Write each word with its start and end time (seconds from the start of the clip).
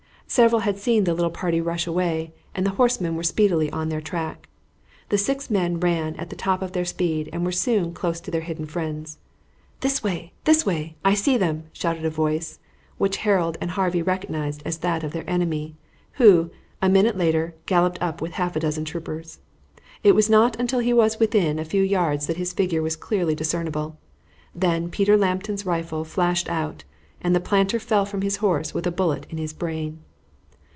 Several 0.27 0.61
had 0.61 0.77
seen 0.77 1.03
the 1.03 1.13
little 1.13 1.29
party 1.29 1.59
rush 1.59 1.85
away, 1.85 2.31
and 2.55 2.65
the 2.65 2.69
horsemen 2.79 3.15
were 3.17 3.21
speedily 3.23 3.69
on 3.71 3.89
their 3.89 3.99
track. 3.99 4.47
The 5.09 5.17
six 5.17 5.49
men 5.49 5.77
ran 5.81 6.15
at 6.15 6.29
the 6.29 6.37
top 6.37 6.61
of 6.61 6.71
their 6.71 6.85
speed 6.85 7.27
and 7.33 7.43
were 7.43 7.51
soon 7.51 7.93
close 7.93 8.21
to 8.21 8.31
their 8.31 8.39
hidden 8.39 8.65
friends. 8.65 9.17
"This 9.81 10.01
way! 10.01 10.31
this 10.45 10.65
way! 10.65 10.95
I 11.03 11.15
see 11.15 11.35
them!" 11.35 11.65
shouted 11.73 12.05
a 12.05 12.09
voice, 12.09 12.59
which 12.97 13.17
Harold 13.27 13.57
and 13.59 13.71
Harvey 13.71 14.01
recognized 14.01 14.63
as 14.63 14.77
that 14.77 15.03
of 15.03 15.11
their 15.11 15.29
enemy, 15.29 15.75
who, 16.13 16.49
a 16.81 16.87
minute 16.87 17.17
later, 17.17 17.53
galloped 17.65 18.01
up 18.01 18.21
with 18.21 18.31
half 18.35 18.55
a 18.55 18.59
dozen 18.61 18.85
troopers. 18.85 19.39
It 20.01 20.15
was 20.15 20.29
not 20.29 20.57
until 20.57 20.79
he 20.79 20.93
was 20.93 21.19
within 21.19 21.59
a 21.59 21.65
few 21.65 21.83
yards 21.83 22.27
that 22.27 22.37
his 22.37 22.53
figure 22.53 22.81
was 22.81 22.95
clearly 22.95 23.35
discernible; 23.35 23.97
then 24.55 24.89
Peter 24.89 25.17
Lambton's 25.17 25.65
rifle 25.65 26.05
flashed 26.05 26.49
out, 26.49 26.85
and 27.19 27.35
the 27.35 27.41
planter 27.41 27.79
fell 27.81 28.05
from 28.05 28.21
his 28.21 28.37
horse 28.37 28.73
with 28.73 28.87
a 28.87 28.91
bullet 28.91 29.27
in 29.29 29.37
his 29.37 29.51
brain. 29.51 29.99